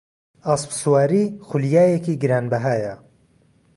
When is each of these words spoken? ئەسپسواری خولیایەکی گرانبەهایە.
ئەسپسواری 0.47 1.23
خولیایەکی 1.47 2.19
گرانبەهایە. 2.21 2.93